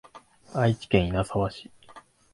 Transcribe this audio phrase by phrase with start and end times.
[0.55, 1.69] 愛知県稲沢市